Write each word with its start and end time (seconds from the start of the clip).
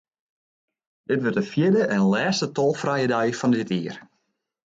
Dit 1.03 1.21
wurdt 1.21 1.35
de 1.39 1.43
fjirde 1.51 1.83
en 1.95 2.03
lêste 2.13 2.47
tolfrije 2.55 3.07
dei 3.13 3.27
fan 3.39 3.53
dit 3.57 3.69
jier. 3.75 3.95